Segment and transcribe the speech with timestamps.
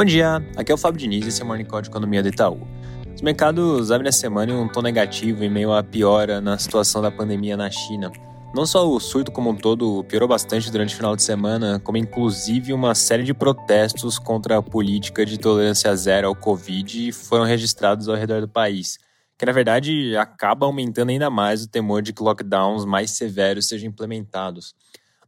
[0.00, 2.22] Bom dia, aqui é o Fábio Diniz e esse é o Morning Call de Economia
[2.22, 2.66] do Itaú.
[3.14, 7.02] Os mercados abrem a semana em um tom negativo em meio à piora na situação
[7.02, 8.10] da pandemia na China.
[8.54, 11.98] Não só o surto como um todo piorou bastante durante o final de semana, como
[11.98, 18.08] inclusive uma série de protestos contra a política de tolerância zero ao Covid foram registrados
[18.08, 18.98] ao redor do país,
[19.36, 23.90] que na verdade acaba aumentando ainda mais o temor de que lockdowns mais severos sejam
[23.90, 24.74] implementados.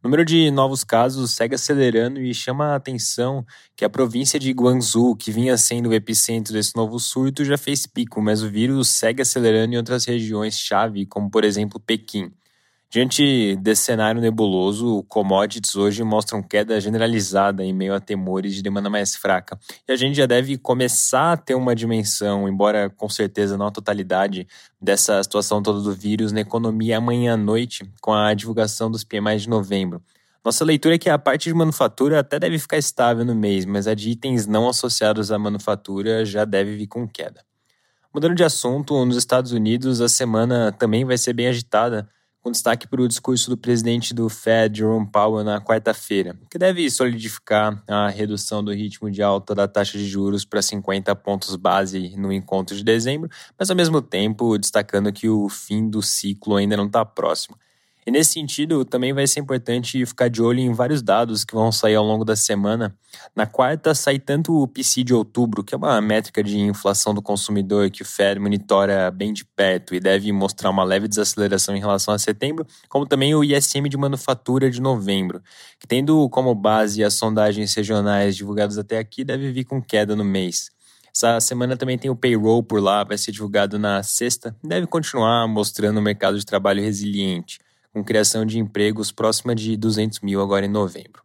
[0.03, 4.51] O número de novos casos segue acelerando e chama a atenção que a província de
[4.51, 8.89] Guangzhou, que vinha sendo o epicentro desse novo surto, já fez pico, mas o vírus
[8.89, 12.33] segue acelerando em outras regiões-chave, como por exemplo Pequim.
[12.93, 18.87] Diante desse cenário nebuloso, commodities hoje mostram queda generalizada em meio a temores de demanda
[18.87, 19.57] mais fraca.
[19.87, 23.71] E a gente já deve começar a ter uma dimensão, embora com certeza não a
[23.71, 24.47] totalidade,
[24.79, 29.37] dessa situação toda do vírus na economia amanhã à noite, com a divulgação dos PMI
[29.37, 29.99] de novembro.
[30.45, 33.87] Nossa leitura é que a parte de manufatura até deve ficar estável no mês, mas
[33.87, 37.43] a de itens não associados à manufatura já deve vir com queda.
[38.13, 42.07] Mudando de assunto, nos Estados Unidos a semana também vai ser bem agitada
[42.43, 46.91] com destaque para o discurso do presidente do Fed, Jerome Powell, na quarta-feira, que deve
[46.91, 52.13] solidificar a redução do ritmo de alta da taxa de juros para 50 pontos base
[52.17, 56.75] no encontro de dezembro, mas ao mesmo tempo destacando que o fim do ciclo ainda
[56.75, 57.57] não está próximo.
[58.05, 61.71] E nesse sentido, também vai ser importante ficar de olho em vários dados que vão
[61.71, 62.93] sair ao longo da semana.
[63.33, 67.21] Na quarta, sai tanto o PCI de outubro, que é uma métrica de inflação do
[67.21, 71.79] consumidor que o Fed monitora bem de perto e deve mostrar uma leve desaceleração em
[71.79, 75.41] relação a setembro, como também o ISM de manufatura de novembro,
[75.79, 80.25] que tendo como base as sondagens regionais divulgadas até aqui, deve vir com queda no
[80.25, 80.71] mês.
[81.15, 85.47] Essa semana também tem o payroll por lá, vai ser divulgado na sexta, deve continuar
[85.47, 87.59] mostrando o mercado de trabalho resiliente
[87.93, 91.21] com criação de empregos próxima de 200 mil agora em novembro.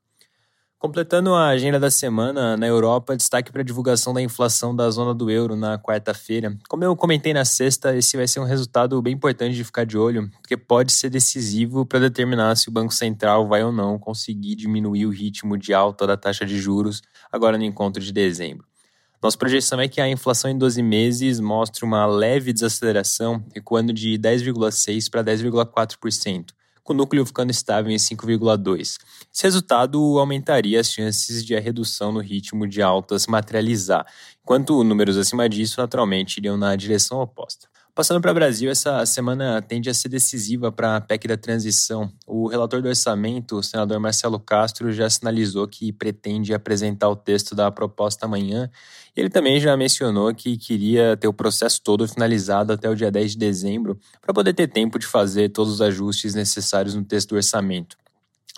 [0.79, 5.13] Completando a agenda da semana, na Europa, destaque para a divulgação da inflação da zona
[5.13, 6.57] do euro na quarta-feira.
[6.69, 9.99] Como eu comentei na sexta, esse vai ser um resultado bem importante de ficar de
[9.99, 14.55] olho, porque pode ser decisivo para determinar se o Banco Central vai ou não conseguir
[14.55, 17.03] diminuir o ritmo de alta da taxa de juros
[17.33, 18.65] agora no encontro de dezembro.
[19.21, 24.17] Nossa projeção é que a inflação em 12 meses mostre uma leve desaceleração, recuando de
[24.17, 26.51] 10,6% para 10,4%
[26.89, 28.97] com o núcleo ficando estável em 5,2.
[29.31, 34.07] Esse resultado aumentaria as chances de a redução no ritmo de alta se materializar,
[34.43, 37.69] enquanto números acima disso naturalmente iriam na direção oposta.
[37.99, 42.13] Passando para o Brasil, essa semana tende a ser decisiva para a PEC da transição.
[42.29, 47.57] O relator do orçamento, o senador Marcelo Castro, já sinalizou que pretende apresentar o texto
[47.57, 48.71] da proposta amanhã.
[49.17, 53.33] Ele também já mencionou que queria ter o processo todo finalizado até o dia 10
[53.33, 57.35] de dezembro, para poder ter tempo de fazer todos os ajustes necessários no texto do
[57.35, 57.97] orçamento.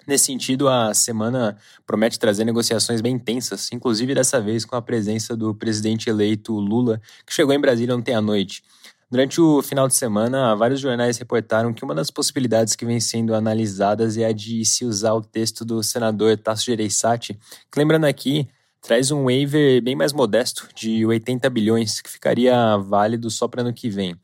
[0.06, 1.56] Nesse sentido, a semana
[1.87, 7.00] promete trazer negociações bem intensas, inclusive dessa vez com a presença do presidente eleito Lula,
[7.27, 8.62] que chegou em Brasília ontem à noite.
[9.10, 13.34] Durante o final de semana, vários jornais reportaram que uma das possibilidades que vem sendo
[13.34, 17.37] analisadas é a de se usar o texto do senador Tasso Gereissati,
[17.72, 18.49] que lembrando aqui,
[18.81, 23.75] traz um waiver bem mais modesto, de 80 bilhões, que ficaria válido só para ano
[23.75, 24.15] que vem.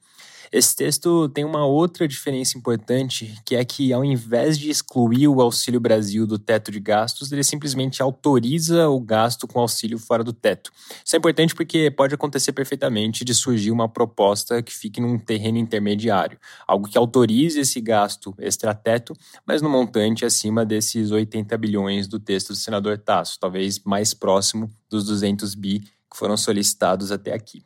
[0.53, 5.41] Esse texto tem uma outra diferença importante, que é que ao invés de excluir o
[5.41, 10.33] Auxílio Brasil do teto de gastos, ele simplesmente autoriza o gasto com auxílio fora do
[10.33, 10.71] teto.
[11.05, 15.59] Isso é importante porque pode acontecer perfeitamente de surgir uma proposta que fique num terreno
[15.59, 19.15] intermediário, algo que autorize esse gasto extra-teto,
[19.47, 24.71] mas no montante acima desses 80 bilhões do texto do senador Tasso, talvez mais próximo
[24.89, 27.65] dos 200 bi que foram solicitados até aqui.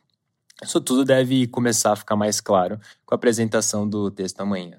[0.63, 4.77] Isso tudo deve começar a ficar mais claro com a apresentação do texto amanhã.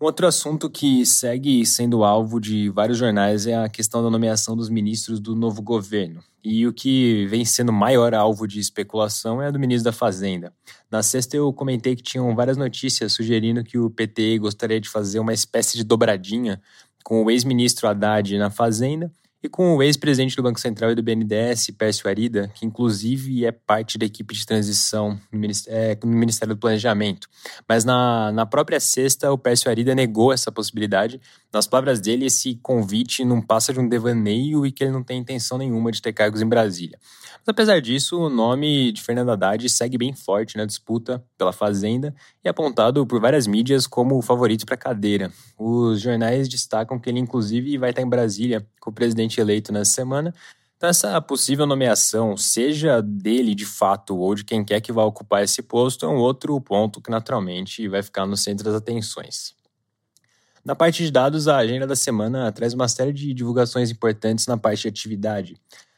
[0.00, 4.56] Um outro assunto que segue sendo alvo de vários jornais é a questão da nomeação
[4.56, 6.22] dos ministros do novo governo.
[6.44, 10.52] E o que vem sendo maior alvo de especulação é a do ministro da Fazenda.
[10.88, 15.18] Na sexta eu comentei que tinham várias notícias sugerindo que o PT gostaria de fazer
[15.18, 16.62] uma espécie de dobradinha
[17.02, 19.10] com o ex-ministro Haddad na Fazenda
[19.42, 23.52] e com o ex-presidente do Banco Central e do BNDES, Pércio Arida, que inclusive é
[23.52, 27.28] parte da equipe de transição no Ministério do Planejamento.
[27.68, 31.20] Mas na, na própria sexta, o Pércio Arida negou essa possibilidade.
[31.52, 35.18] Nas palavras dele, esse convite não passa de um devaneio e que ele não tem
[35.18, 36.98] intenção nenhuma de ter cargos em Brasília.
[37.38, 42.14] Mas apesar disso, o nome de Fernando Haddad segue bem forte na disputa pela Fazenda
[42.44, 45.32] e é apontado por várias mídias como o favorito para a cadeira.
[45.58, 49.92] Os jornais destacam que ele, inclusive, vai estar em Brasília com o presidente eleito nessa
[49.92, 50.34] semana.
[50.76, 55.42] Então, essa possível nomeação, seja dele de fato ou de quem quer que vá ocupar
[55.42, 59.57] esse posto, é um outro ponto que naturalmente vai ficar no centro das atenções.
[60.68, 64.58] Na parte de dados, a agenda da semana traz uma série de divulgações importantes na
[64.58, 65.56] parte de atividade.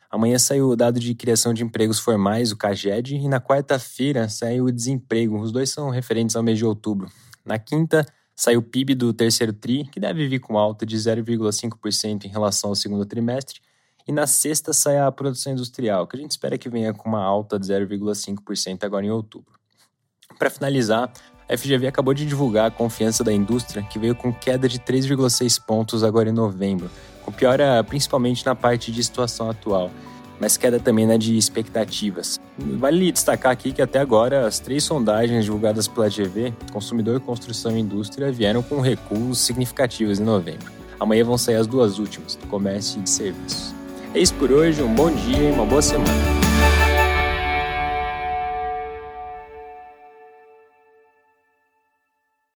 [0.08, 4.67] Amanhã saiu o dado de criação de empregos formais, o CAGED, e na quarta-feira saiu
[4.67, 5.40] o desemprego.
[5.40, 7.11] Os dois são referentes ao mês de outubro.
[7.44, 8.06] Na quinta,
[8.37, 12.70] saiu o PIB do terceiro TRI, que deve vir com alta de 0,5% em relação
[12.70, 13.61] ao segundo trimestre.
[14.06, 17.25] E na sexta sai a produção industrial, que a gente espera que venha com uma
[17.25, 19.58] alta de 0,5% agora em outubro.
[20.38, 21.12] Para finalizar,
[21.50, 25.61] a FGV acabou de divulgar a confiança da indústria, que veio com queda de 3,6
[25.61, 26.88] pontos agora em novembro,
[27.25, 29.91] com piora principalmente na parte de situação atual,
[30.38, 32.38] mas queda também na de expectativas.
[32.56, 37.81] Vale destacar aqui que até agora as três sondagens divulgadas pela GV, Consumidor, Construção e
[37.81, 40.70] Indústria, vieram com recuos significativos em novembro.
[41.00, 43.75] Amanhã vão sair as duas últimas, do comércio e de serviços.
[44.14, 46.39] É isso por hoje, um bom dia e uma boa semana.